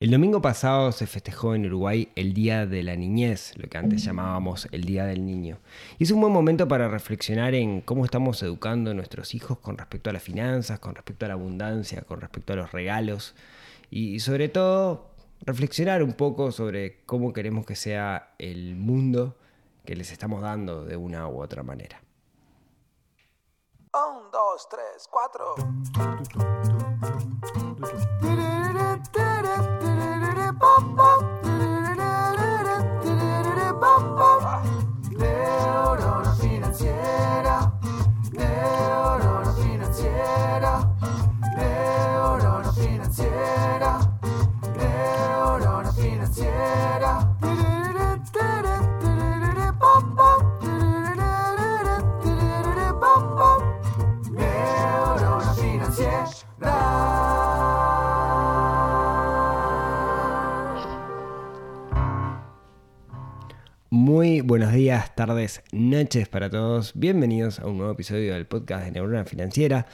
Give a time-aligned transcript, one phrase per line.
[0.00, 4.02] El domingo pasado se festejó en Uruguay el Día de la Niñez, lo que antes
[4.02, 5.58] llamábamos el Día del Niño.
[5.98, 9.76] Y es un buen momento para reflexionar en cómo estamos educando a nuestros hijos con
[9.76, 13.34] respecto a las finanzas, con respecto a la abundancia, con respecto a los regalos
[13.90, 15.10] y sobre todo
[15.42, 19.36] reflexionar un poco sobre cómo queremos que sea el mundo
[19.84, 22.00] que les estamos dando de una u otra manera.
[23.92, 25.56] Un, dos, tres, cuatro.
[35.16, 37.49] Neurona financiera,
[64.80, 66.92] días, tardes, noches para todos.
[66.94, 69.84] Bienvenidos a un nuevo episodio del podcast de Neurona Financiera.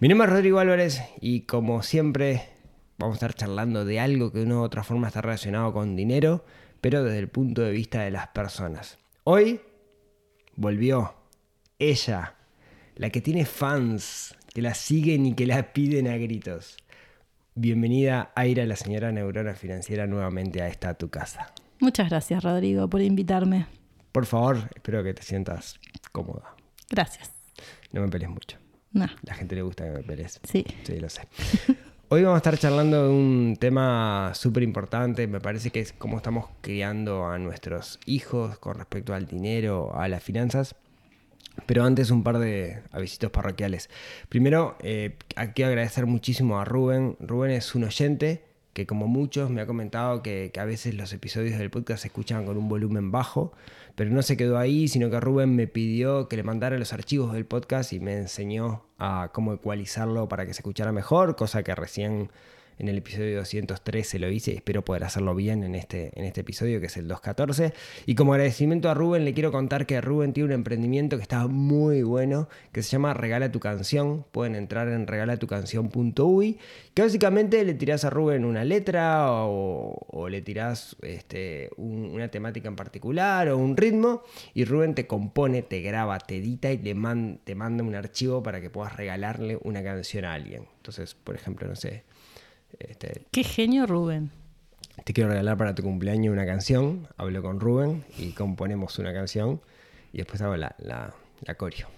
[0.00, 2.48] Mi nombre es Rodrigo Álvarez y como siempre
[2.96, 5.96] vamos a estar charlando de algo que de una u otra forma está relacionado con
[5.96, 6.46] dinero,
[6.80, 8.96] pero desde el punto de vista de las personas.
[9.24, 9.60] Hoy
[10.56, 11.14] volvió
[11.78, 12.36] ella,
[12.96, 16.78] la que tiene fans, que la siguen y que la piden a gritos.
[17.54, 21.52] Bienvenida, Aira, la señora Neurona Financiera, nuevamente a esta tu casa.
[21.80, 23.81] Muchas gracias, Rodrigo, por invitarme.
[24.12, 25.78] Por favor, espero que te sientas
[26.12, 26.54] cómoda.
[26.90, 27.30] Gracias.
[27.92, 28.58] No me pelees mucho.
[28.92, 30.38] No, La gente le gusta que me pelees.
[30.44, 30.64] sí.
[30.84, 31.22] Sí, lo sé.
[32.08, 35.26] Hoy vamos a estar charlando de un tema súper importante.
[35.26, 40.08] Me parece que es cómo estamos criando a nuestros hijos con respecto al dinero, a
[40.08, 40.74] las finanzas.
[41.64, 43.88] Pero antes un par de avisitos parroquiales.
[44.28, 45.16] Primero, eh,
[45.54, 47.16] quiero agradecer muchísimo a Rubén.
[47.18, 51.58] Rubén es un oyente que como muchos me ha comentado que, a veces los episodios
[51.58, 53.52] del podcast se escuchan con un volumen bajo,
[53.94, 57.32] pero no se quedó ahí, sino que Rubén me pidió que le mandara los archivos
[57.32, 61.74] del podcast y me enseñó a cómo ecualizarlo para que se escuchara mejor, cosa que
[61.74, 62.30] recién
[62.78, 66.80] en el episodio 213 lo hice espero poder hacerlo bien en este, en este episodio
[66.80, 67.72] que es el 214.
[68.06, 71.46] Y como agradecimiento a Rubén le quiero contar que Rubén tiene un emprendimiento que está
[71.46, 74.24] muy bueno, que se llama Regala tu canción.
[74.32, 76.58] Pueden entrar en regalatucanción.uy,
[76.94, 82.68] que básicamente le tirás a Rubén una letra o, le tirás este, un- una temática
[82.68, 84.22] en particular o un ritmo
[84.54, 88.70] y Rubén te compone, te graba, te edita y te manda un archivo para que
[88.70, 90.64] puedas regalarle una canción a alguien.
[90.76, 92.02] Entonces, por ejemplo, no sé,
[92.90, 94.30] este, Qué genio, Rubén.
[95.04, 99.60] te quiero regalar para tu cumpleaños una canción, hablo con Rubén y componemos una canción
[100.12, 101.88] y después hago la, la, la coreo.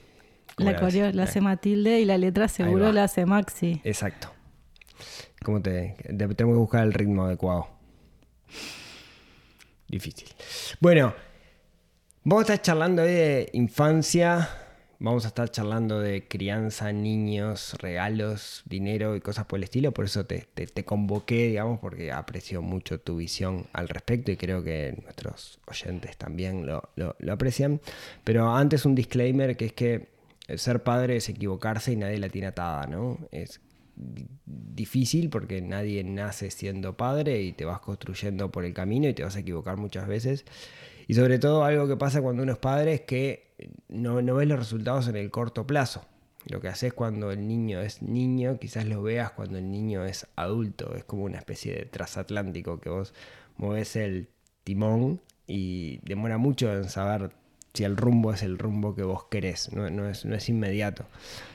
[0.57, 1.15] ¿Cómo La coreo ves?
[1.17, 3.81] la hace Matilde y la letra seguro la hace Maxi.
[3.85, 4.29] Exacto.
[5.45, 7.69] ¿Cómo te, te- tenemos que buscar el ritmo adecuado?
[9.89, 10.29] Difícil.
[10.81, 11.15] Bueno,
[12.23, 14.49] vamos a estar charlando hoy de infancia,
[15.05, 19.93] vamos a estar charlando de crianza, niños, regalos, dinero y cosas por el estilo.
[19.93, 24.63] Por eso te, te- convoqué, digamos, porque aprecio mucho tu visión al respecto y creo
[24.65, 27.81] que nuestros oyentes también lo, lo- aprecian.
[28.25, 30.09] Pero antes un disclaimer que es que
[30.57, 33.19] ser padre es equivocarse y nadie la tiene atada, ¿no?
[33.31, 33.61] Es
[33.97, 39.15] di- difícil porque nadie nace siendo padre y te vas construyendo por el camino y
[39.15, 40.45] te vas a equivocar muchas veces.
[41.07, 43.55] Y sobre todo algo que pasa cuando uno es padre es que
[43.89, 46.05] no, no ves los resultados en el corto plazo.
[46.47, 50.27] Lo que haces cuando el niño es niño, quizás lo veas cuando el niño es
[50.37, 50.95] adulto.
[50.95, 53.15] Es como una especie de transatlántico que vos
[53.57, 54.29] mueves el
[54.63, 57.31] timón y demora mucho en saber
[57.73, 61.07] si el rumbo es el rumbo que vos querés, no, no es, no es inmediato.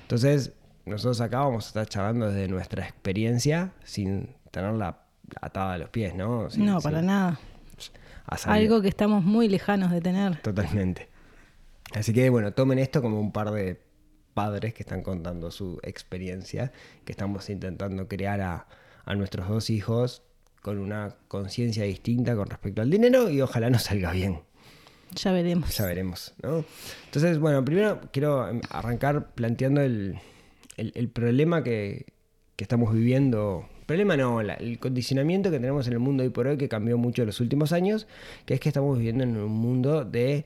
[0.02, 0.54] Entonces,
[0.86, 5.04] nosotros acá vamos a estar charlando desde nuestra experiencia sin tenerla
[5.40, 6.50] atada a los pies, ¿no?
[6.50, 7.40] Sin- no, sin- para nada.
[8.46, 10.42] Algo que estamos muy lejanos de tener.
[10.42, 11.08] Totalmente.
[11.94, 13.82] Así que bueno, tomen esto como un par de
[14.34, 16.72] padres que están contando su experiencia,
[17.06, 18.68] que estamos intentando crear a,
[19.06, 20.22] a nuestros dos hijos
[20.62, 24.42] con una conciencia distinta con respecto al dinero y ojalá nos salga bien.
[25.16, 25.76] Ya veremos.
[25.76, 26.64] Ya veremos, ¿no?
[27.06, 30.20] Entonces, bueno, primero quiero arrancar planteando el,
[30.78, 32.06] el- el problema que,
[32.56, 33.68] que estamos viviendo.
[33.90, 37.24] Problema no, el condicionamiento que tenemos en el mundo hoy por hoy que cambió mucho
[37.24, 38.06] en los últimos años,
[38.46, 40.46] que es que estamos viviendo en un mundo de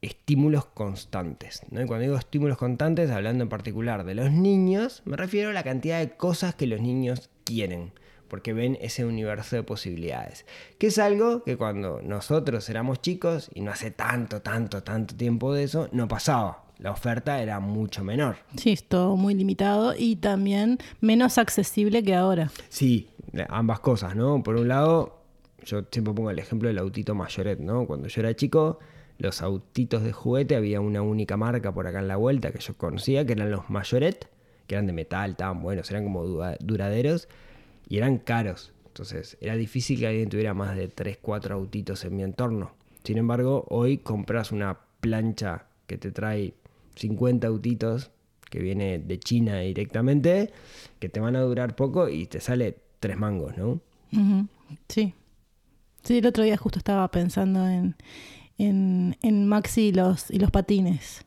[0.00, 1.62] estímulos constantes.
[1.72, 1.82] ¿no?
[1.82, 5.64] Y cuando digo estímulos constantes, hablando en particular de los niños, me refiero a la
[5.64, 7.90] cantidad de cosas que los niños quieren,
[8.28, 10.46] porque ven ese universo de posibilidades.
[10.78, 15.52] Que es algo que cuando nosotros éramos chicos, y no hace tanto, tanto, tanto tiempo
[15.52, 16.62] de eso, no pasaba.
[16.82, 18.36] La oferta era mucho menor.
[18.56, 22.50] Sí, es todo muy limitado y también menos accesible que ahora.
[22.70, 23.08] Sí,
[23.48, 24.42] ambas cosas, ¿no?
[24.42, 25.22] Por un lado,
[25.64, 27.86] yo siempre pongo el ejemplo del autito Mayoret, ¿no?
[27.86, 28.80] Cuando yo era chico,
[29.18, 32.74] los autitos de juguete había una única marca por acá en la vuelta que yo
[32.76, 34.28] conocía, que eran los Mayoret,
[34.66, 37.28] que eran de metal, estaban buenos, eran como dura- duraderos
[37.88, 38.72] y eran caros.
[38.88, 42.72] Entonces, era difícil que alguien tuviera más de 3, 4 autitos en mi entorno.
[43.04, 46.54] Sin embargo, hoy compras una plancha que te trae
[46.96, 48.10] 50 autitos,
[48.50, 50.52] que viene de China directamente,
[50.98, 53.80] que te van a durar poco y te sale tres mangos, ¿no?
[54.88, 55.14] Sí.
[56.02, 57.96] Sí, el otro día justo estaba pensando en,
[58.58, 61.24] en, Maxi y los, y los patines.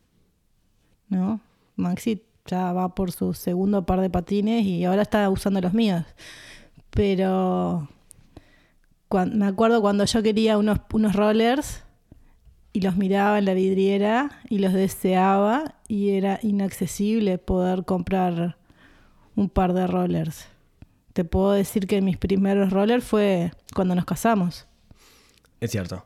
[1.10, 1.40] ¿No?
[1.76, 6.04] Maxi ya va por su segundo par de patines y ahora está usando los míos.
[6.92, 7.90] Pero
[9.34, 11.85] me acuerdo cuando yo quería unos, unos rollers
[12.76, 18.58] y los miraba en la vidriera y los deseaba y era inaccesible poder comprar
[19.34, 20.46] un par de rollers.
[21.14, 24.68] Te puedo decir que mis primeros rollers fue cuando nos casamos.
[25.62, 26.06] Es cierto.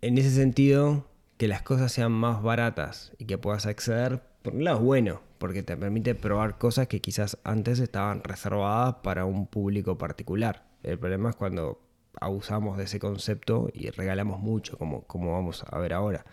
[0.00, 1.06] En ese sentido,
[1.36, 5.20] que las cosas sean más baratas y que puedas acceder, por un lado es bueno,
[5.38, 10.66] porque te permite probar cosas que quizás antes estaban reservadas para un público particular.
[10.82, 11.80] El problema es cuando
[12.20, 16.24] abusamos de ese concepto y regalamos mucho, como, como vamos a ver ahora.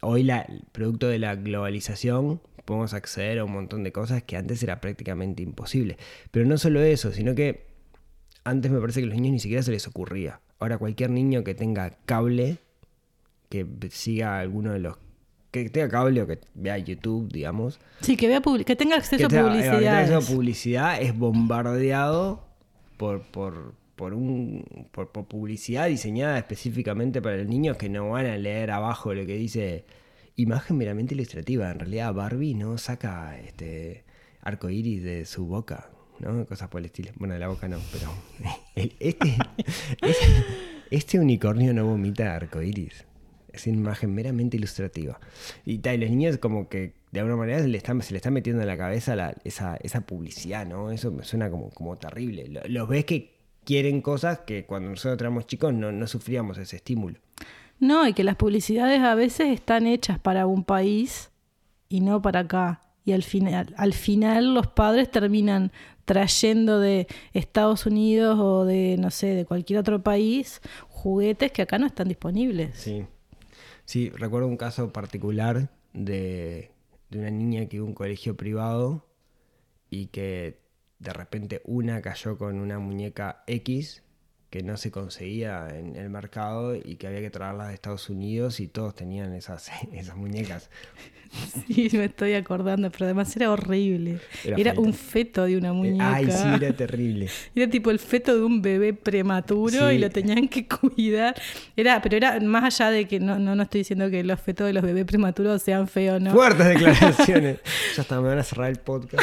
[0.00, 4.62] Hoy, la, producto de la globalización, podemos acceder a un montón de cosas que antes
[4.62, 5.96] era prácticamente imposible.
[6.30, 7.66] Pero no solo eso, sino que
[8.44, 10.40] antes me parece que a los niños ni siquiera se les ocurría.
[10.60, 12.58] Ahora cualquier niño que tenga cable,
[13.48, 14.96] que siga alguno de los...
[15.50, 19.28] que tenga cable o que vea YouTube, digamos, Sí, que vea que tenga acceso a
[19.28, 22.44] que tenga- eh, que tenga acceso a publicidad es bombardeado
[22.96, 28.38] por, por, por, un, por, publicidad diseñada específicamente para el niño que no van a
[28.38, 29.84] leer abajo lo que dice
[30.36, 31.70] imagen meramente ilustrativa.
[31.70, 34.04] En realidad Barbie no saca este
[34.40, 35.90] arco iris de su boca,
[36.20, 36.46] ¿no?
[36.46, 37.10] Cosas por el estilo.
[37.16, 38.08] Bueno, de la boca no, pero
[38.76, 39.36] este,
[40.00, 40.26] este,
[40.90, 43.04] este unicornio no vomita arco iris.
[43.52, 45.18] Es imagen meramente ilustrativa.
[45.64, 48.30] Y, tal, los niños como que de alguna manera se le está, se le está
[48.30, 50.92] metiendo en la cabeza esa, esa publicidad, ¿no?
[50.92, 52.46] Eso me suena como, como terrible.
[52.48, 53.37] Lo- Los ves que
[53.68, 57.18] quieren cosas que cuando nosotros éramos chicos no, no sufríamos ese estímulo.
[57.78, 61.30] No, y que las publicidades a veces están hechas para un país
[61.90, 62.80] y no para acá.
[63.04, 65.70] Y al final, al final los padres terminan
[66.06, 71.78] trayendo de Estados Unidos o de, no sé, de cualquier otro país juguetes que acá
[71.78, 72.74] no están disponibles.
[72.74, 73.04] Sí.
[73.84, 76.70] Sí, recuerdo un caso particular de,
[77.10, 79.04] de una niña que iba a un colegio privado
[79.90, 80.58] y que
[80.98, 84.02] de repente una cayó con una muñeca X
[84.50, 88.60] que no se conseguía en el mercado y que había que traerla de Estados Unidos
[88.60, 90.70] y todos tenían esas, esas muñecas.
[91.66, 94.18] Sí, me estoy acordando, pero además era horrible.
[94.44, 96.14] Era un feto de una muñeca.
[96.14, 97.28] Ay, sí, era terrible.
[97.54, 99.96] Era tipo el feto de un bebé prematuro Sí.
[99.96, 101.34] y lo tenían que cuidar.
[101.76, 104.66] Era, pero era más allá de que no, no, no estoy diciendo que los fetos
[104.66, 106.32] de los bebés prematuros sean feos, ¿no?
[106.32, 107.58] Fuertes declaraciones.
[107.94, 109.22] ya está, me van a cerrar el podcast.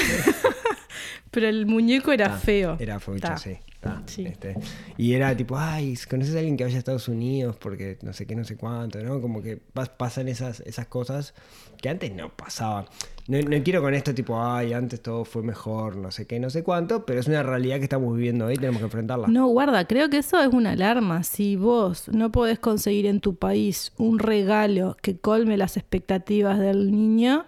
[1.31, 2.77] Pero el muñeco era Ah, feo.
[2.79, 3.37] Era feucho, Ta.
[3.37, 3.57] sí.
[3.81, 4.25] ta, Sí.
[4.25, 4.55] este.
[4.97, 7.55] Y era tipo, ay, ¿conoces a alguien que vaya a Estados Unidos?
[7.59, 9.21] Porque no sé qué, no sé cuánto, ¿no?
[9.21, 11.35] Como que pas- pasan esas, esas cosas
[11.79, 12.85] que antes no pasaban.
[13.27, 16.49] No, no quiero con esto tipo, ay, antes todo fue mejor, no sé qué, no
[16.49, 19.27] sé cuánto, pero es una realidad que estamos viviendo hoy y tenemos que enfrentarla.
[19.27, 21.21] No, guarda, creo que eso es una alarma.
[21.23, 26.91] Si vos no podés conseguir en tu país un regalo que colme las expectativas del
[26.91, 27.45] niño,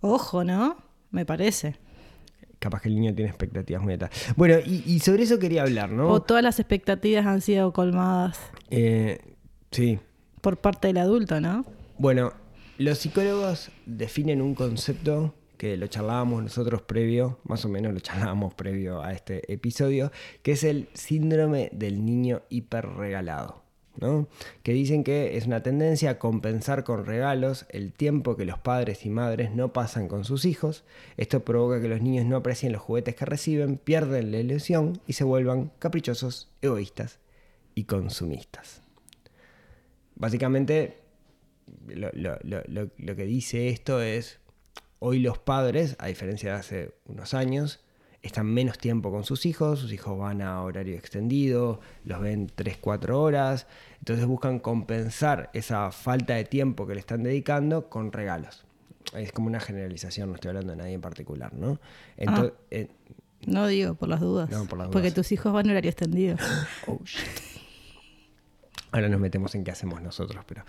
[0.00, 0.76] ojo, ¿no?
[1.14, 1.76] Me parece.
[2.58, 4.10] Capaz que el niño tiene expectativas muy altas.
[4.36, 6.08] Bueno, y, y sobre eso quería hablar, ¿no?
[6.08, 8.40] O todas las expectativas han sido colmadas
[8.70, 9.20] Eh,
[9.70, 10.00] sí,
[10.40, 11.64] por parte del adulto, ¿no?
[11.98, 12.32] Bueno,
[12.78, 18.54] los psicólogos definen un concepto que lo charlábamos nosotros previo, más o menos lo charlábamos
[18.54, 20.10] previo a este episodio,
[20.42, 23.63] que es el síndrome del niño hiperregalado.
[24.62, 29.06] Que dicen que es una tendencia a compensar con regalos el tiempo que los padres
[29.06, 30.84] y madres no pasan con sus hijos.
[31.16, 35.12] Esto provoca que los niños no aprecien los juguetes que reciben, pierden la ilusión y
[35.12, 37.20] se vuelvan caprichosos, egoístas
[37.74, 38.82] y consumistas.
[40.16, 40.98] Básicamente,
[41.86, 44.40] lo que dice esto es,
[44.98, 47.83] hoy los padres, a diferencia de hace unos años,
[48.24, 53.10] están menos tiempo con sus hijos, sus hijos van a horario extendido, los ven 3-4
[53.10, 53.66] horas,
[53.98, 58.64] entonces buscan compensar esa falta de tiempo que le están dedicando con regalos.
[59.14, 61.78] Es como una generalización, no estoy hablando de nadie en particular, ¿no?
[62.16, 62.88] Entonces, eh,
[63.46, 64.48] No digo por las dudas.
[64.50, 65.14] No, por las Porque dudas.
[65.14, 66.36] tus hijos van a horario extendido.
[66.86, 67.20] Oh, shit.
[68.92, 70.64] Ahora nos metemos en qué hacemos nosotros, pero.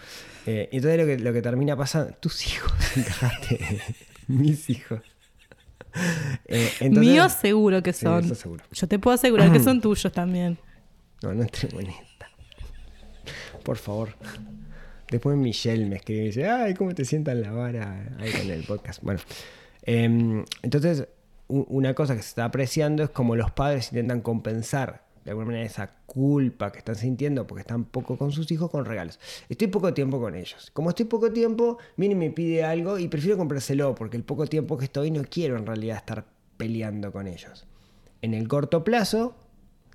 [0.48, 2.14] eh, entonces lo que, lo que termina pasando.
[2.16, 3.80] Tus hijos, encajaste.
[4.28, 5.02] Mis hijos.
[6.48, 8.24] Eh, entonces- Míos seguro que Sí, son.
[8.26, 8.64] eso seguro.
[8.72, 10.58] Yo te puedo asegurar que son tuyos también.
[11.24, 12.28] No, no entremos en esta.
[13.64, 14.10] Por favor.
[15.10, 18.64] Después Michelle me escribe y dice, ay, ¿cómo te sientan la vara ahí con el
[18.64, 19.02] podcast?
[19.04, 19.20] Bueno,
[19.84, 21.08] em, entonces
[21.48, 25.66] una cosa que se está apreciando es como los padres intentan compensar de alguna manera
[25.66, 29.20] esa culpa que están sintiendo porque están poco con sus hijos con regalos.
[29.50, 30.70] Estoy poco tiempo con ellos.
[30.72, 34.46] Como estoy poco tiempo, viene y me pide algo y prefiero comprárselo porque el poco
[34.46, 36.26] tiempo que estoy no quiero en realidad estar
[36.58, 37.66] peleando con ellos.
[38.22, 39.36] En el corto plazo,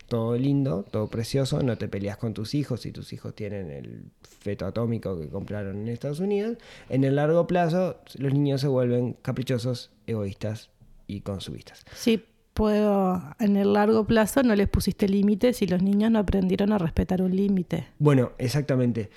[0.08, 4.10] todo lindo, todo precioso, no te peleas con tus hijos si tus hijos tienen el
[4.22, 6.58] feto atómico que compraron en Estados Unidos.
[6.88, 10.70] En el largo plazo, los niños se vuelven caprichosos, egoístas
[11.06, 11.84] y consumistas.
[11.94, 12.25] Sí,
[12.61, 13.23] puedo.
[13.38, 17.23] En el largo plazo no les pusiste límites y los niños no aprendieron a respetar
[17.23, 17.87] un límite.
[17.99, 19.09] Bueno, exactamente.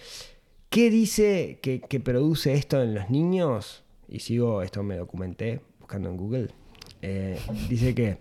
[0.69, 3.83] ¿Qué dice que, que produce esto en los niños?
[4.07, 6.51] Y sigo, esto me documenté buscando en Google.
[7.01, 8.17] Eh, dice que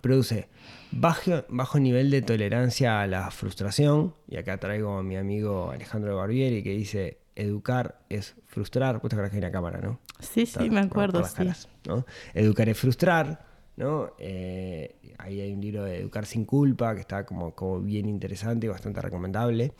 [0.00, 0.48] produce
[0.92, 4.14] bajo, bajo nivel de tolerancia a la frustración.
[4.28, 9.00] Y acá traigo a mi amigo Alejandro Barbieri que dice, educar es frustrar.
[9.00, 9.98] Pues te acuerdas que hay una cámara, ¿no?
[10.20, 11.38] Sí, Está sí, me acuerdo, las sí.
[11.38, 12.06] caras, ¿no?
[12.34, 14.12] Educar es frustrar, ¿no?
[14.18, 18.66] Eh, ahí hay un libro de Educar sin culpa que está como, como bien interesante
[18.66, 19.72] y bastante recomendable,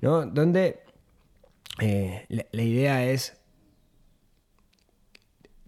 [0.00, 0.26] ¿no?
[0.26, 0.80] Donde
[1.80, 3.40] eh, la, idea es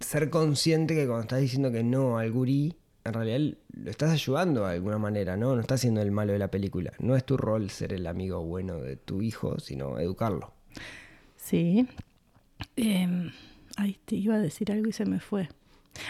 [0.01, 4.67] ser consciente que cuando estás diciendo que no al gurí, en realidad lo estás ayudando
[4.67, 5.55] de alguna manera, ¿no?
[5.55, 6.93] No estás siendo el malo de la película.
[6.99, 10.53] No es tu rol ser el amigo bueno de tu hijo, sino educarlo.
[11.37, 11.87] Sí.
[12.77, 13.31] Eh,
[13.77, 15.49] ay, te iba a decir algo y se me fue.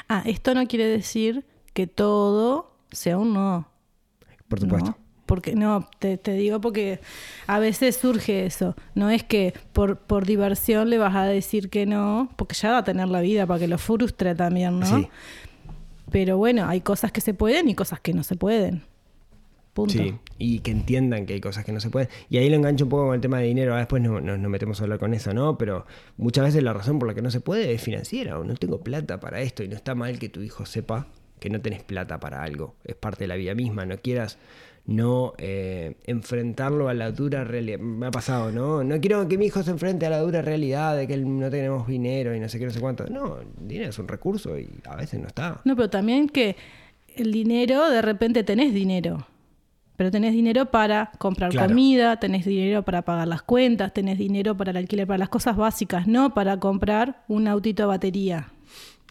[0.09, 3.69] Ah, esto no quiere decir que todo sea un no.
[4.49, 4.91] Por supuesto.
[4.91, 4.99] ¿no?
[5.27, 6.99] Porque no, te, te digo porque
[7.47, 8.75] a veces surge eso.
[8.97, 12.79] No es que por, por diversión le vas a decir que no, porque ya va
[12.79, 14.87] a tener la vida para que lo frustre también, ¿no?
[14.87, 15.09] Sí.
[16.11, 18.83] Pero bueno, hay cosas que se pueden y cosas que no se pueden.
[19.73, 19.93] Punto.
[19.93, 22.09] Sí, y que entiendan que hay cosas que no se pueden.
[22.29, 23.71] Y ahí lo engancho un poco con el tema de dinero.
[23.71, 25.57] Ahora después no- no- nos metemos a hablar con eso, ¿no?
[25.57, 25.87] Pero
[26.17, 28.37] muchas veces la razón por la que no se puede es financiera.
[28.41, 29.62] O no tengo plata para esto.
[29.62, 31.07] Y no está mal que tu hijo sepa
[31.40, 32.75] que no tenés plata para algo.
[32.85, 33.85] Es parte de la vida misma.
[33.87, 34.38] No quieras
[34.87, 37.78] no eh, enfrentarlo a la dura realidad.
[37.78, 38.82] Me ha pasado, ¿no?
[38.82, 41.87] No quiero que mi hijo se enfrente a la dura realidad de que no tenemos
[41.87, 43.06] dinero y no sé qué, no sé cuánto.
[43.06, 45.61] No, el dinero es un recurso y a veces no está.
[45.64, 46.56] No, pero también que
[47.16, 49.26] el dinero, de repente tenés dinero.
[49.97, 51.68] Pero tenés dinero para comprar Claro.
[51.68, 55.56] comida, tenés dinero para pagar las cuentas, tenés dinero para el alquiler, para las cosas
[55.56, 58.49] básicas, no para comprar un autito a batería.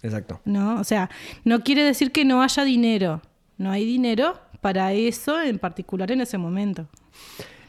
[0.01, 0.39] Exacto.
[0.45, 0.79] ¿No?
[0.79, 1.09] O sea,
[1.43, 3.21] no quiere decir que no haya dinero.
[3.57, 6.87] No hay dinero para eso en particular en ese momento.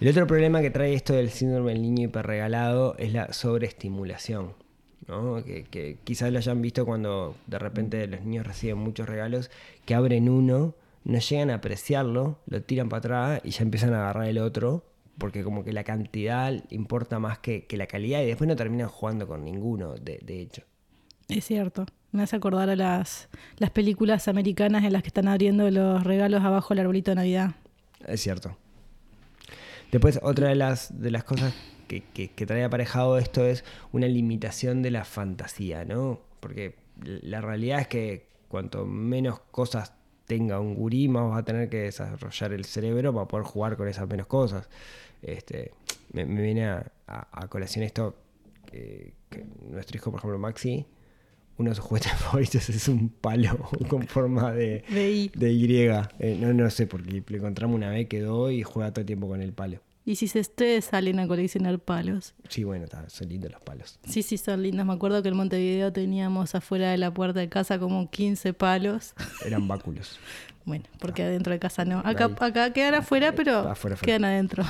[0.01, 4.55] El otro problema que trae esto del síndrome del niño hiperregalado es la sobreestimulación.
[5.09, 5.45] ¿no?
[5.45, 9.51] Que, que quizás lo hayan visto cuando de repente los niños reciben muchos regalos,
[9.85, 14.03] que abren uno, no llegan a apreciarlo, lo tiran para atrás y ya empiezan a
[14.03, 14.85] agarrar el otro,
[15.19, 18.89] porque como que la cantidad importa más que, que la calidad y después no terminan
[18.89, 20.63] jugando con ninguno, de, de hecho.
[21.29, 21.87] Es cierto.
[22.12, 26.43] Me hace acordar a las, las películas americanas en las que están abriendo los regalos
[26.43, 27.52] abajo del arbolito de Navidad.
[28.07, 28.57] Es cierto.
[29.93, 31.55] Después, otra de las, de las cosas
[31.88, 36.21] que, que- trae aparejado esto es una limitación de la fantasía, ¿no?
[36.40, 39.93] Porque la realidad es que cuanto menos cosas
[40.26, 43.88] tenga un gurí, más va a tener que desarrollar el cerebro para poder jugar con
[43.88, 44.69] esas menos cosas.
[45.23, 45.73] Este,
[46.12, 48.17] me, viene a, a- colación esto
[48.67, 50.87] que, que nuestro hijo, por ejemplo, Maxi,
[51.61, 55.31] uno de sus juguetes favoritos es un palo con forma de, De I.
[55.35, 55.76] de Y.
[56.19, 59.29] Eh, no, no sé, porque le encontramos una vez, quedó y juega todo el tiempo
[59.29, 59.81] con el palo.
[60.07, 62.35] Y si se ustedes salen a coleccionar palos.
[62.49, 63.99] Sí, bueno, son lindos los palos.
[64.09, 64.85] Sí, sí, son lindos.
[64.87, 69.14] Me acuerdo que en Montevideo teníamos afuera de la puerta de casa como 15 palos.
[69.45, 70.19] Eran báculos.
[70.64, 71.99] Bueno, porque adentro de casa no.
[72.00, 74.00] Acá, acá quedan afuera, pero Afuera, afuera.
[74.00, 74.64] quedan adentro.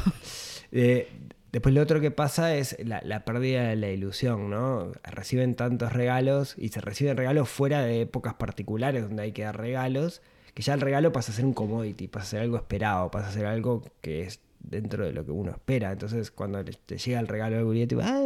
[0.73, 1.09] Eh,
[1.53, 4.93] después lo otro que pasa es la, la pérdida de la ilusión, ¿no?
[5.05, 9.57] Reciben tantos regalos y se reciben regalos fuera de épocas particulares donde hay que dar
[9.59, 10.23] regalos,
[10.55, 13.29] que ya el regalo pasa a ser un commodity, pasa a ser algo esperado, pasa
[13.29, 15.93] a ser algo que es dentro de lo que uno espera.
[15.93, 18.23] Entonces cuando te llega el regalo al gurí, tipo, ah,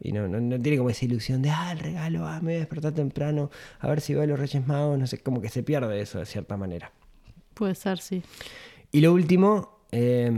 [0.00, 2.54] y no, no, no tiene como esa ilusión de, ah, el regalo, ah, me voy
[2.54, 5.48] a despertar temprano, a ver si veo a los Reyes Magos, no sé, como que
[5.48, 6.92] se pierde eso de cierta manera.
[7.54, 8.22] Puede ser, sí.
[8.92, 10.30] Y lo último, eh,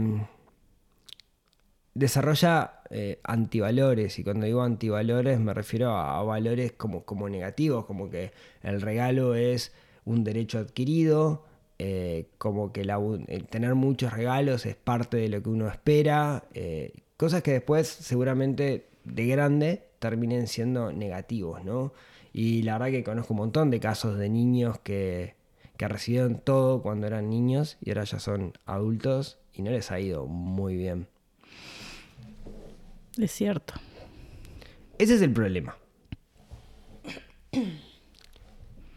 [1.93, 4.19] desarrolla eh, antivalores.
[4.19, 8.31] Y cuando digo antivalores me refiero a, valores como, como negativos, como que
[8.61, 9.73] el regalo es
[10.05, 11.45] un derecho adquirido,
[11.79, 16.45] eh, como que la el tener muchos regalos es parte de lo que uno espera,
[16.53, 21.93] eh, cosas que después seguramente de grande terminen siendo negativos, ¿no?
[22.33, 25.35] Y la verdad que conozco un montón de casos de niños que,
[25.77, 29.99] que recibieron todo cuando eran niños y ahora ya son adultos y no les ha
[29.99, 31.07] ido muy bien.
[33.19, 33.73] Es cierto.
[34.97, 35.75] Ese es el problema.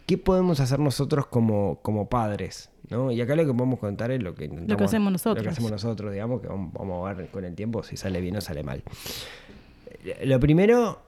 [0.06, 2.70] ¿Qué podemos hacer nosotros como, como padres?
[2.90, 3.10] ¿no?
[3.10, 5.42] Y acá lo que podemos contar es lo que intentamos- hacemos Lo nosotros.
[5.42, 8.36] que hacemos nosotros, digamos, que vamos, vamos a ver con el tiempo si sale bien
[8.36, 8.82] o sale mal.
[10.24, 11.02] Lo primero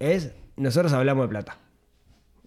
[0.00, 1.58] es, nosotros hablamos de plata.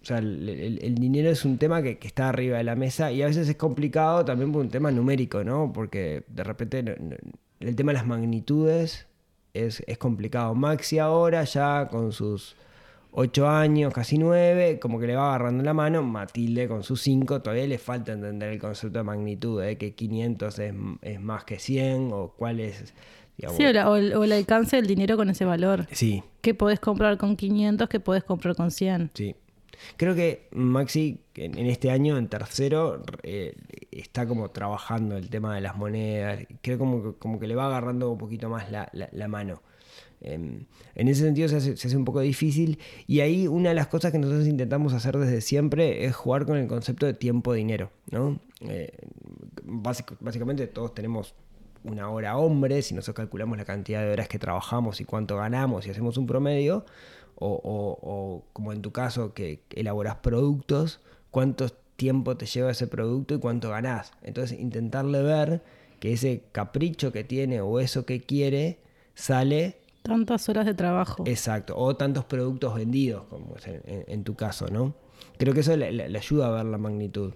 [0.02, 2.76] O sea, el, el- el dinero es un tema que, que está arriba de la
[2.76, 5.72] mesa y a veces es complicado también por un tema numérico, ¿no?
[5.72, 6.84] Porque de repente
[7.60, 9.06] el tema de las magnitudes
[9.54, 10.54] es, es complicado.
[10.54, 12.56] Maxi ahora ya con sus
[13.12, 16.02] 8 años, casi 9, como que le va agarrando la mano.
[16.02, 19.78] Matilde con sus 5, todavía le falta entender el concepto de magnitud, ¿eh?
[19.78, 22.92] que 500 es, es más que 100 o cuál es...
[23.38, 25.86] digamos- Sí, o, la- o el, o el alcance del dinero con ese valor.
[25.92, 27.88] sí, ¿Qué podés comprar con 500?
[27.88, 29.12] ¿Qué podés comprar con 100?
[29.14, 29.34] Sí.
[29.96, 33.54] Creo que Maxi en, en este año, en tercero, eh,
[33.90, 36.40] está como trabajando el tema de las monedas.
[36.62, 39.62] Creo como, que- como que le va agarrando un poquito más la, la- mano.
[40.20, 40.64] Em,
[40.94, 42.78] en ese sentido se hace, se hace un poco difícil.
[43.06, 46.56] Y ahí una de las cosas que nosotros intentamos hacer desde siempre es jugar con
[46.56, 47.90] el concepto de tiempo-dinero.
[48.10, 48.38] ¿no?
[48.60, 48.90] Eh,
[49.64, 51.34] básicamente todos tenemos
[51.82, 55.86] una hora hombre, si nosotros calculamos la cantidad de horas que trabajamos y cuánto ganamos
[55.86, 56.86] y hacemos un promedio,
[57.36, 61.00] o, o- o como en tu caso que elaboras productos,
[61.30, 64.12] cuánto tiempo te lleva ese producto y cuánto ganás.
[64.22, 65.62] Entonces intentarle ver
[66.00, 68.80] que ese capricho que tiene o eso que quiere
[69.14, 71.24] sale Tantas horas de trabajo.
[71.26, 74.94] Exacto, o tantos productos vendidos, como es en, en- en tu caso, ¿no?
[75.38, 77.32] Creo que eso le, le- le ayuda a ver la magnitud.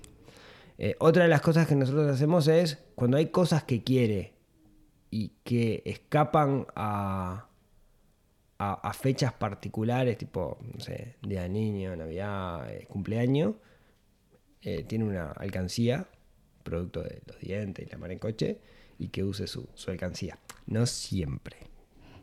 [0.76, 4.35] Eh, otra de las cosas que nosotros hacemos es, cuando hay cosas que quiere
[5.11, 7.48] y que escapan a,
[8.58, 13.54] a, a fechas particulares, tipo, no sé, Día de Niño, Navidad, eh, cumpleaños,
[14.62, 16.06] eh, tiene una alcancía,
[16.64, 18.58] producto de los dientes y la mar en coche,
[18.98, 20.38] y que use su, su alcancía.
[20.66, 21.56] No siempre.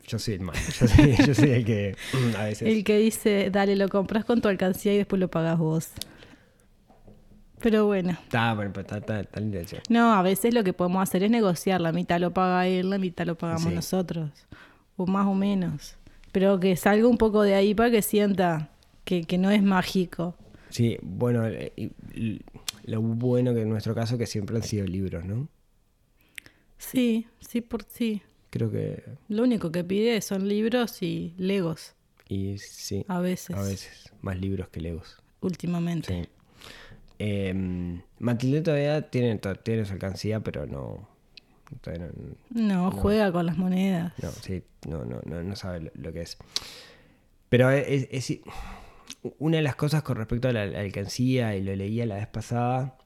[0.06, 1.96] Yo soy el malo, yo soy, yo soy el que
[2.38, 2.68] a veces...
[2.68, 5.90] El que dice, dale, lo compras con tu alcancía y después lo pagas vos.
[7.60, 8.10] Pero bueno.
[8.10, 9.82] Está, pero está, está- está la intención.
[9.88, 11.80] No, a veces lo que podemos hacer es negociar.
[11.80, 13.74] La mitad lo paga él, la mitad lo pagamos Sí.
[13.74, 14.30] nosotros.
[14.96, 15.96] O más o menos.
[16.36, 18.68] Pero que salga un poco de ahí para que sienta
[19.06, 20.34] que, que no es mágico.
[20.68, 21.72] Sí, bueno, eh,
[22.84, 25.48] lo bueno que en nuestro caso que siempre han sido libros, ¿no?
[26.76, 28.20] Sí, sí por sí.
[28.50, 29.02] Creo que...
[29.30, 31.94] Lo único que pide son libros y legos,
[32.28, 35.16] Y sí, a veces, a veces, más libros que legos.
[35.40, 36.22] últimamente.
[36.22, 36.28] Sí.
[37.18, 41.08] Em, Matilde todavía tiene, tiene su alcancía, pero no...
[42.50, 44.12] no, No, juega con las monedas.
[44.22, 46.36] no, sí, no, no, no, no sabe lo, lo que es.
[47.48, 48.40] Pero es, es-
[49.38, 52.26] una de las cosas con respecto a la, la alcancía, y lo leía la vez
[52.28, 52.96] pasada,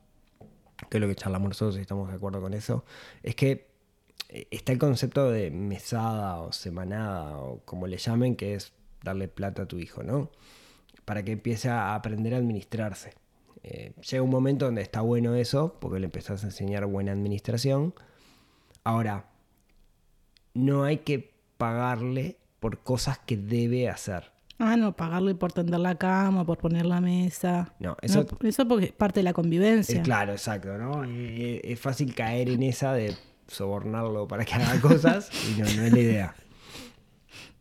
[0.88, 2.84] que es lo que charlamos nosotros y estamos de acuerdo con eso,
[3.22, 3.70] es que
[4.28, 9.28] eh, está el concepto de mesada o semanada o como le llamen, que es darle
[9.28, 10.30] plata a tu hijo, ¿no?
[11.04, 13.14] Para que empiece a aprender a administrarse.
[13.62, 17.94] Eh, llega un momento donde está bueno eso, porque le empezás a enseñar buena administración.
[18.84, 19.26] Ahora,
[20.54, 24.30] no hay que pagarle por cosas que debe hacer.
[24.58, 27.72] Ah, no, pagarle por tender la cama, por poner la mesa.
[27.78, 30.00] No, eso- No, eso porque es parte de la convivencia.
[30.00, 31.04] Eh, claro, exacto, ¿no?
[31.06, 33.14] Y es fácil caer en esa de
[33.46, 36.34] sobornarlo para que haga cosas y no, no es la idea.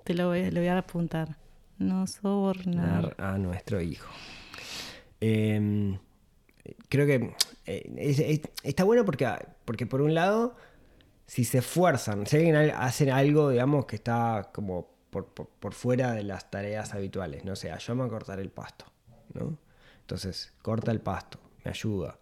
[0.03, 1.37] Te lo voy, a apuntar.
[1.77, 3.15] No sobornar.
[3.17, 4.09] A nuestro hijo.
[5.21, 5.97] Eh,
[6.89, 7.33] creo que
[7.65, 9.25] eh, es- es- está bueno porque,
[9.63, 10.55] porque por un lado,
[11.29, 16.13] si se esfuerzan, si alguien al- hacen algo, digamos, que está como por, por- fuera
[16.13, 18.85] de las tareas habituales, no sé, ayúdame a cortar el pasto,
[19.33, 19.57] ¿no?
[20.01, 22.19] Entonces, corta el pasto, me ayuda.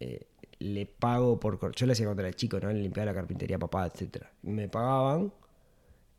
[0.00, 0.26] eh,
[0.60, 1.58] le pago por...
[1.76, 2.68] Yo le hacía cuando era chico, ¿no?
[2.72, 4.32] Le limpiaba la carpintería papá, etc.
[4.42, 5.32] Me pagaban.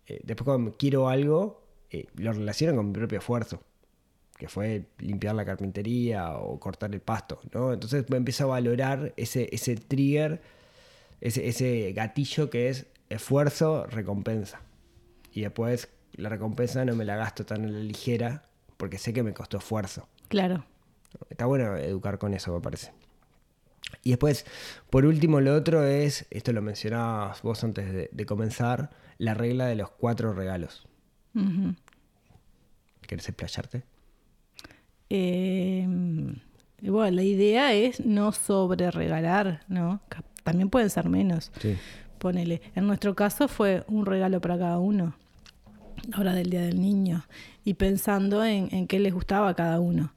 [0.07, 3.61] eh, después cuando quiero algo, eh, lo relaciono con mi propio esfuerzo
[4.37, 7.73] que fue limpiar la carpintería o cortar el pasto, ¿no?
[7.73, 10.41] Entonces me empiezo a valorar ese, ese trigger,
[11.21, 14.61] ese, ese gatillo que es esfuerzo, recompensa.
[15.31, 18.43] Y después la recompensa no me la gasto tan a la ligera
[18.77, 20.07] porque sé que me costó esfuerzo.
[20.27, 20.65] Claro.
[21.29, 22.91] Está bueno educar con eso, me parece.
[24.03, 24.45] Y después,
[24.89, 29.67] por último, lo otro es, esto lo mencionabas vos antes de, de comenzar, la regla
[29.67, 30.87] de los cuatro regalos.
[31.33, 31.75] Ujú.
[33.01, 33.83] ¿Querés explayarte?
[35.09, 35.87] Eh,
[36.81, 40.01] bueno, la idea es no sobre regalar, ¿no?
[40.45, 41.51] También pueden ser menos.
[41.59, 41.75] Sí.
[42.19, 42.61] Ponele.
[42.75, 45.15] En nuestro caso fue un regalo para cada uno.
[46.13, 47.25] ahora del Día del Niño,
[47.63, 50.13] y pensando en, en qué les gustaba a cada uno,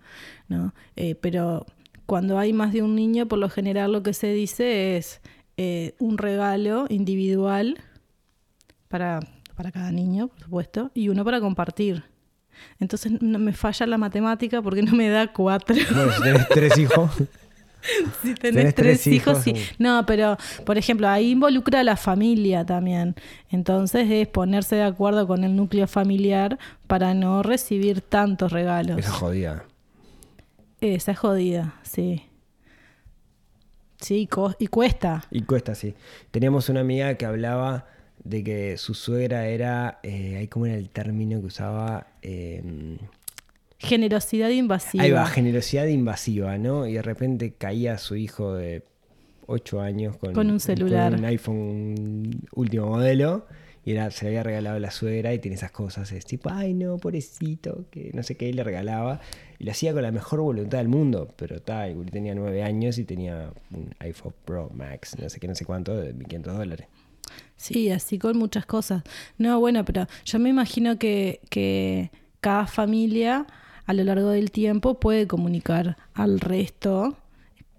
[0.49, 0.75] ¿no?
[0.97, 1.65] Eh, pero
[2.05, 5.23] cuando hay más de un niño, por lo general lo que se dice es
[5.57, 7.79] eh, un regalo individual
[8.89, 9.21] para,
[9.55, 12.05] para cada niño, por supuesto, y uno para compartir.
[12.81, 15.75] Entonces no me falla la matemática porque no me da cuatro.
[15.95, 17.11] Bueno, si tenés tres hijos.
[18.23, 19.65] Si tenés, Tenés tres, tres hijos, hijos, sí.
[19.69, 19.75] sí.
[19.79, 23.15] No, pero, por ejemplo, ahí involucra a la familia también.
[23.51, 28.99] Entonces es ponerse de acuerdo con el núcleo familiar para no recibir tantos regalos.
[28.99, 29.65] Esa jodida.
[30.81, 32.25] Esa es jodida, sí.
[34.01, 35.25] Sí, y cuesta.
[35.31, 35.95] Y cuesta, sí.
[36.31, 37.87] Teníamos una amiga que hablaba
[38.23, 39.99] de que su suegra era.
[40.03, 42.07] Eh, ahí ¿Cómo era el término que usaba?
[42.23, 42.63] Eh,
[43.79, 45.05] Generosidad invasiva.
[45.05, 46.87] ahí va, generosidad invasiva, ¿no?
[46.87, 48.83] Y de repente caía su hijo de
[49.47, 51.11] 8 años con, Con un celular.
[51.13, 53.47] con un iPhone último modelo.
[53.85, 56.13] Y era, se le había regalado la suegra y tiene esas cosas.
[56.13, 59.21] Es tipo, ay no, pobrecito, que no sé qué, y le regalaba.
[59.59, 61.33] Y lo hacía con la mejor voluntad del mundo.
[61.37, 65.55] Pero tal, tenía 9 años y tenía un iPhone Pro Max, no sé qué, no
[65.55, 66.87] sé cuánto, de 1.500 dólares.
[67.57, 69.03] Sí, así con muchas cosas.
[69.39, 72.11] No, bueno, pero yo me imagino que, que
[72.41, 73.47] cada familia
[73.89, 77.17] a lo largo del tiempo puede comunicar al resto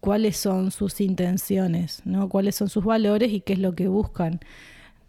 [0.02, 2.28] cuáles son sus intenciones, ¿no?
[2.30, 4.40] Cuáles son sus valores y qué es lo que buscan.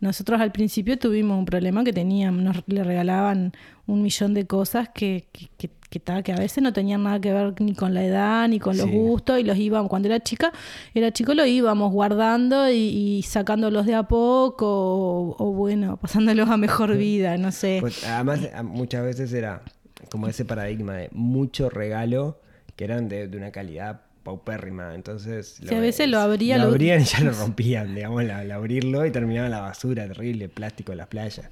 [0.01, 3.53] Nosotros al principio tuvimos un problema que teníamos, nos le regalaban
[3.87, 7.21] un millón de cosas que, que, que, que ta- que a veces no tenían nada
[7.21, 8.93] que ver ni con la edad, ni con los Sí.
[8.93, 10.53] gustos, y los íbamos, cuando era chica,
[10.95, 16.49] era chico lo íbamos guardando y, y sacándolos de a poco, o, o bueno, pasándolos
[16.49, 17.79] a mejor vida, no sé.
[17.81, 19.63] Pues, además, muchas veces era
[20.11, 22.41] como ese paradigma de mucho regalo
[22.77, 24.95] que eran de, de una calidad paupérrima.
[24.95, 28.51] Entonces, Sí, a veces lo abría, lo lo- abrían y ya lo rompían, digamos, al,
[28.51, 31.49] abrirlo y terminaba en la basura, terrible, plástico en las playas.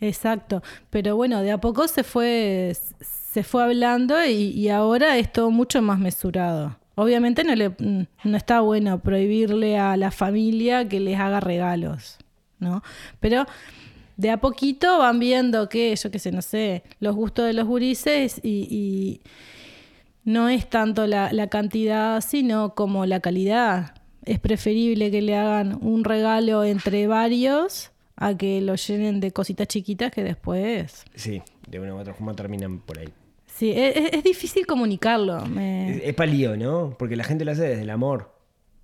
[0.00, 5.32] Exacto, pero bueno, de a poco se fue, se fue hablando y, y ahora es
[5.32, 6.76] todo mucho más mesurado.
[6.96, 12.18] Obviamente no, le, mm, no está bueno prohibirle a la familia que les haga regalos,
[12.58, 12.82] ¿no?
[13.20, 13.46] Pero
[14.16, 17.66] de a poquito van viendo que, yo qué sé, no sé, los gustos de los
[17.66, 19.20] gurises y, y
[20.24, 23.94] no es tanto la, la cantidad, sino como la calidad.
[24.24, 29.68] Es preferible que le hagan un regalo entre varios a que lo llenen de cositas
[29.68, 31.04] chiquitas que después...
[31.14, 33.08] Sí, de una u otra forma terminan por ahí.
[33.46, 35.44] Sí, es, es- es difícil comunicarlo.
[35.46, 36.94] me- Es, es palío, ¿no?
[36.98, 38.34] Porque la gente lo hace desde el amor.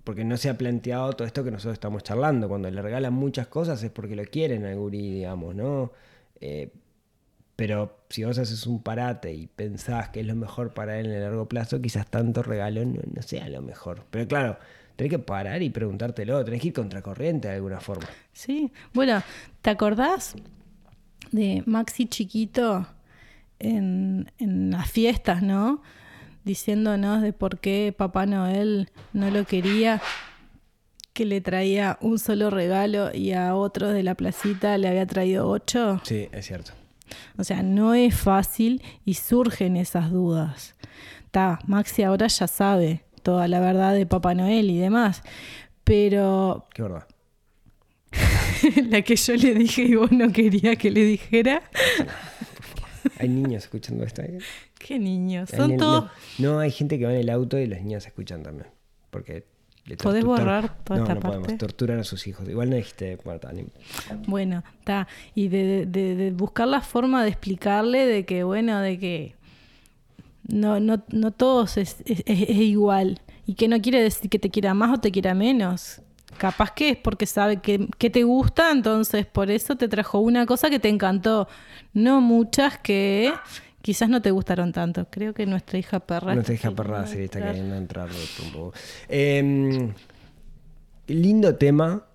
[0.03, 2.49] Porque no se ha planteado todo esto que nosotros estamos charlando.
[2.49, 5.91] Cuando le regalan muchas cosas es porque lo quieren al gurí, digamos, ¿no?
[6.41, 6.71] Eh,
[7.55, 11.13] pero si vos haces un parate y pensás que es lo mejor para él en
[11.13, 14.05] el largo plazo, quizás tanto regalo no, sea lo mejor.
[14.09, 14.57] Pero claro,
[14.95, 18.07] tenés que parar y preguntártelo, tenés que ir contracorriente de alguna forma.
[18.31, 19.21] Sí, bueno,
[19.61, 20.35] ¿te acordás
[21.31, 22.87] de Maxi chiquito
[23.59, 25.81] en, en las fiestas, no?
[26.43, 30.01] Diciéndonos de por qué Papá Noel no lo quería,
[31.13, 35.47] que le traía un solo regalo y a otros de la placita le había traído
[35.47, 36.01] ocho.
[36.03, 36.71] Sí, es cierto.
[37.37, 40.75] O sea, no es fácil y surgen esas dudas.
[41.31, 45.23] Ta, Maxi ahora ya sabe toda la verdad de Papá Noel y demás,
[45.83, 47.07] pero Qué verdad.
[48.89, 51.63] la que yo le dije y vos no quería que le dijera.
[53.19, 54.21] Hay niños escuchando esto.
[54.21, 54.39] ¿eh?
[54.79, 56.05] Qué niños, Hay son ni- todos...
[56.39, 58.67] No, no, hay gente que va en el auto y los niños escuchan también.
[59.09, 59.45] Porque.
[59.85, 61.57] le ¿Podés borrar toda no, esta no podemos.
[61.57, 62.47] Torturan a sus hijos.
[62.49, 63.17] Igual no dijiste.
[63.23, 63.65] bueno, ni-
[64.27, 65.07] Bueno, está.
[65.35, 69.35] Y de, de- de buscar la forma de explicarle de que, bueno, de que
[70.47, 73.21] no, no, no todos es, es- es- es igual.
[73.45, 76.01] Y que no quiere decir que te quiera más o te quiera menos.
[76.37, 80.45] Capaz que es porque sabe que, que te gusta, entonces por eso te trajo una
[80.45, 81.47] cosa que te encantó.
[81.93, 83.33] No muchas que
[83.81, 85.07] quizás no te gustaron tanto.
[85.09, 86.33] Creo que nuestra hija perra.
[86.33, 88.73] Nuestra hija perra sí está queriendo entrar un poco.
[89.09, 89.91] Eh,
[91.07, 92.05] lindo tema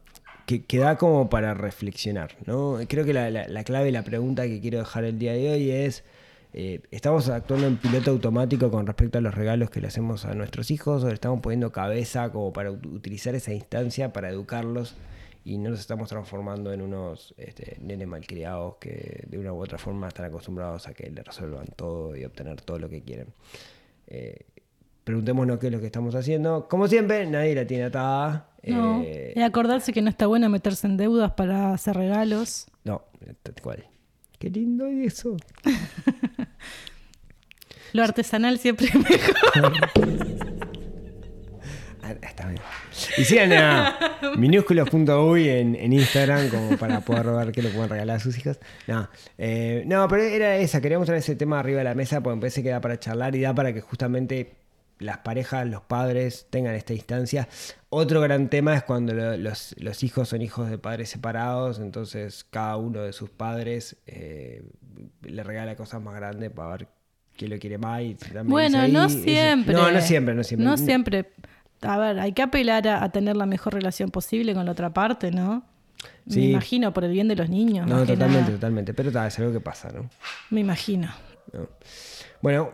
[0.46, 2.78] que, que da como para reflexionar, ¿no?
[2.88, 5.70] Creo que la, la- la clave, la pregunta que quiero dejar el día de hoy
[5.70, 6.04] es,
[6.54, 10.34] eh, ¿estamos actuando en piloto automático con respecto a los regalos que le hacemos a
[10.34, 14.94] nuestros hijos o le estamos poniendo cabeza como para ut- utilizar esa instancia para educarlos
[15.44, 19.78] y no nos estamos transformando en unos este, nenes malcriados que de una u otra
[19.78, 23.28] forma están acostumbrados a que le resuelvan todo y obtener todo lo que quieren?
[24.08, 24.40] Eh,
[25.04, 26.68] preguntémonos qué es lo que estamos haciendo.
[26.68, 28.50] Como siempre, nadie la tiene atada.
[28.64, 32.66] No, Eh, y acordarse que no está bueno meterse en deudas para hacer regalos.
[32.84, 33.02] no,
[33.42, 33.86] tal cual.
[34.38, 35.36] Qué lindo eso.
[37.92, 39.72] Lo artesanal siempre es mejor.
[42.00, 42.60] Ah, Está bien.
[43.18, 43.98] Y sigan a
[44.38, 48.58] minúsculos.uy en, en Instagram como para poder ver qué le pueden regalar a sus hijos.
[48.86, 52.36] No, eh, no, pero era esa, queríamos traer ese tema arriba de la mesa porque
[52.36, 54.54] me parece que da para charlar y da para que justamente
[54.98, 57.48] las parejas, los padres tengan esta instancia.
[57.88, 62.44] Otro gran tema es cuando lo- los, los hijos son hijos de padres separados, entonces
[62.50, 64.62] cada uno de sus padres eh,
[65.22, 66.88] le regala cosas más grandes para ver
[67.36, 68.02] quién lo quiere más.
[68.02, 69.72] y Bueno, no siempre.
[69.74, 70.64] No, no siempre, no siempre.
[70.66, 71.30] No siempre.
[71.82, 74.92] A ver, hay que apelar a, a tener la mejor relación posible con la otra
[74.92, 75.64] parte, ¿no?
[76.28, 76.40] Sí.
[76.40, 77.86] Me imagino, por el bien de los niños.
[77.86, 78.50] No, totalmente, nada.
[78.52, 78.94] totalmente.
[78.94, 80.10] Pero tal, es algo que pasa, ¿no?
[80.50, 81.08] Me imagino.
[81.52, 81.68] ¿no?
[82.42, 82.72] Bueno,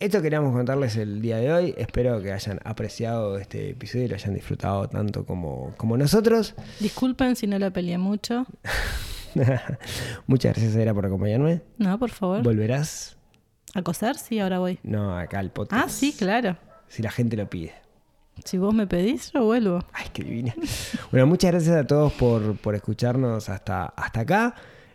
[0.00, 1.74] esto queríamos contarles el día de hoy.
[1.76, 6.54] Espero que hayan apreciado este episodio y lo hayan disfrutado tanto como, como nosotros.
[6.80, 8.46] Disculpen si no lo peleé mucho.
[10.26, 11.62] Muchas gracias, Era, por acompañarme.
[11.78, 12.42] No, por favor.
[12.42, 13.16] ¿Volverás?
[13.74, 14.16] ¿A coser?
[14.16, 14.78] Sí, ahora voy.
[14.82, 15.86] No, acá al podcast.
[15.86, 16.56] Ah, sí, claro.
[16.88, 17.72] Si la gente lo pide.
[18.44, 19.80] Si vos me pedís, yo vuelvo.
[19.92, 20.54] Ay, qué divina.
[21.10, 24.54] Bueno, muchas gracias a todos por, por escucharnos hasta, hasta acá.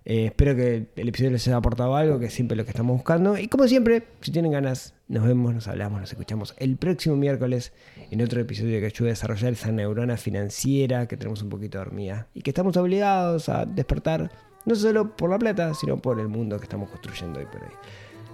[0.10, 2.98] Eh, espero que el episodio les haya aportado algo, que es siempre lo que estamos
[2.98, 3.38] buscando.
[3.38, 7.74] Y como siempre, si tienen ganas, nos vemos, nos hablamos, nos escuchamos el próximo miércoles
[8.10, 12.28] en otro episodio que ayude a desarrollar esa neurona financiera que tenemos un poquito dormida
[12.34, 14.32] y que estamos obligados a despertar,
[14.66, 17.70] no solo por la plata, sino por el mundo que estamos construyendo hoy por hoy.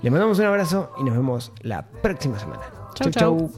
[0.02, 2.62] Les mandamos un abrazo y nos vemos la próxima semana.
[2.94, 3.12] Chau.
[3.12, 3.52] chau.